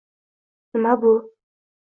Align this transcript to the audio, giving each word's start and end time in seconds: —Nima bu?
—Nima 0.73 0.95
bu? 1.05 1.13